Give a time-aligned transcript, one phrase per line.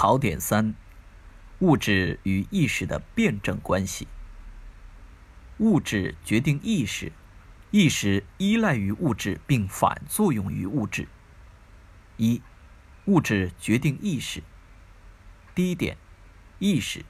[0.00, 0.74] 考点三：
[1.58, 4.08] 物质与意识的辩证关系。
[5.58, 7.12] 物质决定意识，
[7.70, 11.06] 意识依赖于物质并反作用于物质。
[12.16, 12.40] 一、
[13.04, 14.42] 物质决定意识。
[15.54, 15.98] 第一点，
[16.58, 17.04] 意识。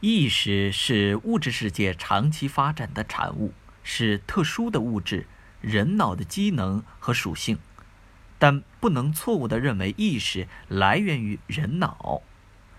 [0.00, 5.26] 意识是物质世界长期发展的产物，是特殊的物质——
[5.62, 7.58] 人脑的机能和属性。
[8.42, 12.22] 但不能错误地认为意识来源于人脑，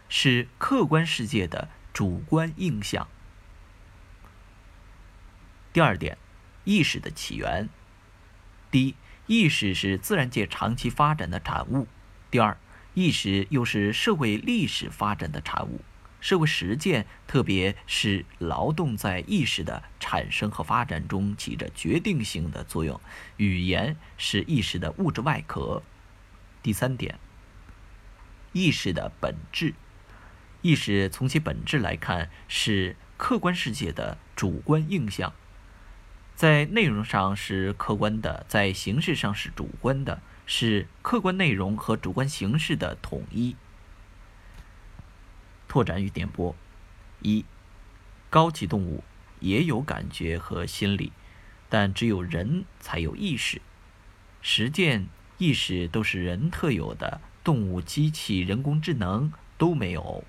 [0.09, 3.08] 是客观世界的主观印象。
[5.72, 6.17] 第二点，
[6.66, 7.70] 意识的起源。
[8.70, 8.95] 第一，
[9.26, 11.88] 意识是自然界长期发展的产物；
[12.30, 12.58] 第二，
[12.94, 15.80] 意识又是社会历史发展的产物。
[16.23, 23.02] 社会实践，特别是劳动，在意识的产生和发展中起着决定性的作用。
[23.36, 25.84] 语言是意识的物质外壳。
[26.62, 27.20] 第三点，
[28.54, 29.73] 意识的本质。
[30.62, 35.34] 意识从其本质来看，是客观世界的主观印象，
[36.36, 43.58] 在内容上是客观的，在形式上是主观的，是客观内容和主观形式的统一。
[45.73, 46.55] 拓展与点拨：
[47.23, 47.43] 一、
[48.29, 49.03] 高级动物
[49.39, 51.11] 也有感觉和心理，
[51.67, 53.59] 但只有人才有意识。
[54.44, 55.07] 实践、
[55.39, 60.23] 意识都是人特有的，动物、机器、人工智能都没有。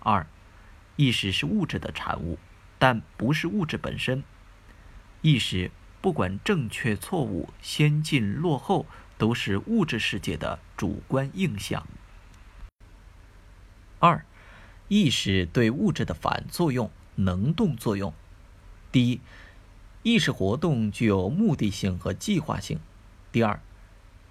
[0.00, 0.26] 二、
[0.96, 2.36] 意识是物质的产物，
[2.80, 4.24] 但不是物质本身。
[5.22, 11.86] 意识不管正确错误、先进落后，都是物质世界的主观印象。
[14.00, 14.24] 二，
[14.88, 18.14] 意识对物质的反作用，能动作用。
[18.90, 19.20] 第一，
[20.02, 22.78] 意识活动具有目的性和计划性；
[23.30, 23.60] 第二，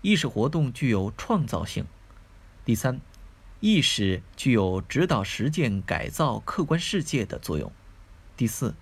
[0.01, 1.83] 意识活动具有创造性；
[2.65, 2.99] 第三，
[3.59, 7.69] 意识具有指导实践、改造客观世界的作用；
[8.35, 8.73] 第四，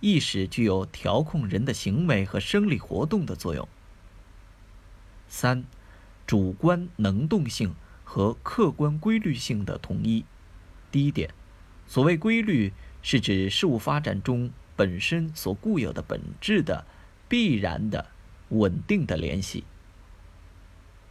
[0.00, 3.66] 意识具有调控人的行为和生理活动的作用。
[5.26, 5.64] 三，
[6.26, 7.74] 主观能动性
[8.04, 10.26] 和客观规律性的统一。
[10.94, 11.28] 第一点，
[11.88, 12.72] 所谓规律，
[13.02, 16.86] 是指事物发展中本身所固有的本质的、
[17.28, 18.06] 必然的、
[18.50, 19.64] 稳定的联系。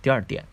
[0.01, 0.45] 第二点，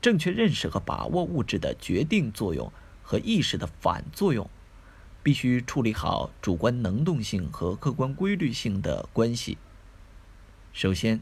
[0.00, 2.72] 正确认识和把握物质的决定作用
[3.02, 4.48] 和意识的反作用，
[5.24, 9.58] 必须处理好主观能动性和客观规律性的关系。
[10.72, 11.20] 首先，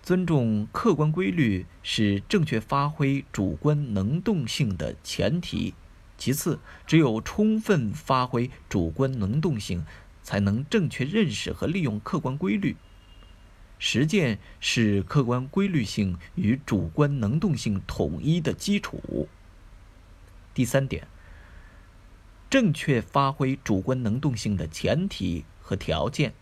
[0.00, 5.74] 尊重客观规律是正确发挥主观能动性的前提。
[6.18, 9.84] 其次，只有充分发挥主观能动性，
[10.22, 12.76] 才能正确认识和利用客观规律。
[13.78, 19.28] 实践是客观规律性与主观能动性统一的基础。
[20.54, 21.06] 第三点，
[22.48, 26.32] 正确发挥主观能动性的前提和条件：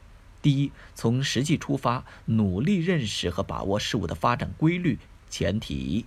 [0.40, 6.04] 第一，从实际出发，努力认识和把握事物的发展规律，前提；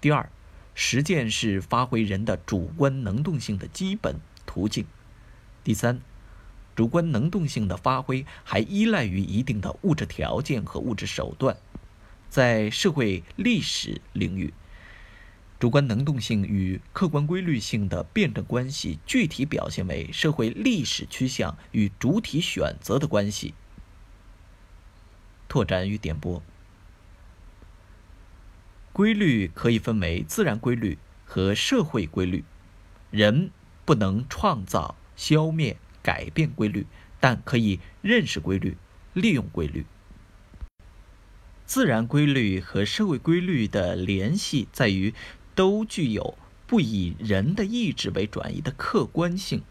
[0.00, 0.28] 第二。
[0.74, 4.86] 实践是发挥人的主观能动性的基本途径。
[5.62, 6.00] 第三，
[6.74, 11.56] 主观能动性的发挥还依赖于一定的物质条件和物质手段。
[12.30, 14.54] 在社会历史领域，
[15.60, 23.52] 主观能动性与客观规律性的辩证关系，具体表现为社会历史趋向与主体选择的关系。
[25.46, 26.42] 拓展与点拨。
[28.92, 32.44] 规律可以分为自然规律和社会规律。
[33.10, 33.50] 人
[33.84, 36.86] 不能创造、消灭、改变规律，
[37.20, 38.76] 但可以认识规律、
[39.14, 39.86] 利用规律。
[41.64, 45.14] 自然规律和社会规律的联系在于，
[45.54, 46.36] 都具有
[46.66, 49.62] 不以人的意志为转移的客观性，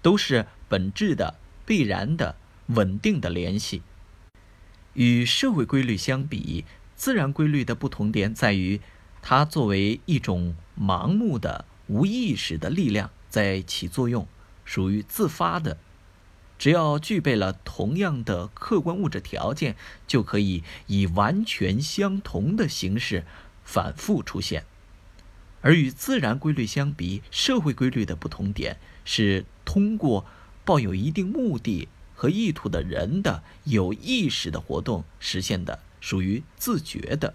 [0.00, 3.82] 都是本质的、必然的、稳定的联系。
[4.92, 6.64] 与社会规律相比。
[6.96, 8.80] 自然规律的不同点在于，
[9.22, 14.26] 它作为一种盲目的、无意识的力量在起作用，
[14.64, 15.76] 属于自发的。
[16.56, 19.76] 只要具备了同样的客观物质条件，
[20.06, 23.24] 就可以以完全相同的形式
[23.64, 24.64] 反复出现。
[25.60, 30.24] 而与自然规律相比，社会规律的不同点是通过
[30.64, 35.80] 抱有一定目的和意图的人的有意识的活动实现的。
[36.04, 37.32] 属于自觉的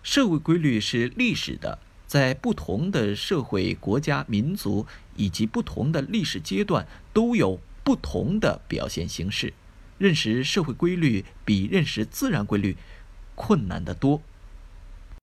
[0.00, 4.86] 社会规律是历史的，在不同的社会、国家、民族
[5.16, 9.54] 以及不同的历史阶段都有不同的表现形式。
[9.98, 12.76] 认识社会规律比认识自然规律
[13.34, 14.22] 困难得多。